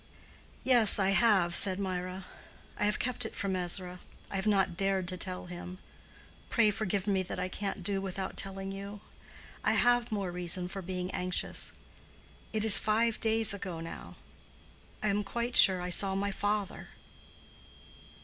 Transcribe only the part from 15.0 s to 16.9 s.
I am quite sure I saw my father."